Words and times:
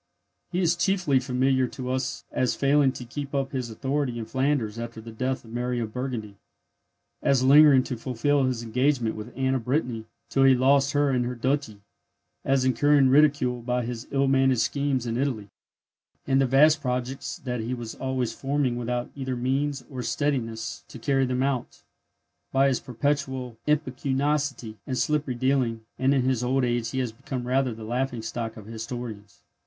He 0.51 0.61
is 0.61 0.75
chiefly 0.75 1.19
familiar 1.19 1.67
to 1.67 1.91
us 1.91 2.25
as 2.31 2.55
failing 2.55 2.91
to 2.93 3.05
keep 3.05 3.35
up 3.35 3.51
his 3.51 3.69
authority 3.69 4.17
in 4.17 4.25
Flanders 4.25 4.79
after 4.79 4.99
the 4.99 5.11
death 5.11 5.45
of 5.45 5.51
Mary 5.53 5.79
of 5.79 5.93
Burgundy, 5.93 6.37
as 7.21 7.43
lingering 7.43 7.83
to 7.83 7.95
fulfil 7.97 8.45
his 8.45 8.63
engagement 8.63 9.15
with 9.15 9.31
Anne 9.37 9.53
of 9.53 9.65
Brittany 9.65 10.05
till 10.27 10.43
he 10.43 10.55
lost 10.55 10.93
her 10.93 11.11
and 11.11 11.23
her 11.25 11.35
duchy, 11.35 11.81
as 12.43 12.65
incurring 12.65 13.09
ridicule 13.09 13.61
by 13.61 13.85
his 13.85 14.07
ill 14.09 14.27
managed 14.27 14.61
schemes 14.61 15.05
in 15.05 15.17
Italy, 15.17 15.51
and 16.25 16.41
the 16.41 16.47
vast 16.47 16.81
projects 16.81 17.37
that 17.37 17.59
he 17.59 17.75
was 17.75 17.93
always 17.93 18.33
forming 18.33 18.77
without 18.77 19.11
either 19.15 19.35
means 19.35 19.85
or 19.87 20.01
steadiness 20.01 20.83
to 20.87 20.97
carry 20.97 21.27
them 21.27 21.43
out, 21.43 21.83
by 22.51 22.67
his 22.67 22.79
perpetual 22.79 23.55
impecuniosity 23.67 24.79
and 24.87 24.97
slippery 24.97 25.35
dealing; 25.35 25.85
and 25.99 26.15
in 26.15 26.23
his 26.23 26.43
old 26.43 26.63
age 26.65 26.89
he 26.89 26.97
has 26.97 27.11
become 27.11 27.45
rather 27.45 27.71
the 27.75 27.83
laughing 27.83 28.23
stock 28.23 28.57
of 28.57 28.65
historians. 28.65 29.43